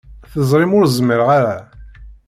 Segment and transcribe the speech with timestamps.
[0.31, 1.57] Teẓrim ur zmireɣ ara.